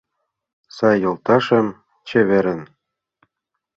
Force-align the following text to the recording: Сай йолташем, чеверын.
Сай 0.75 0.97
йолташем, 1.03 1.67
чеверын. 2.07 2.61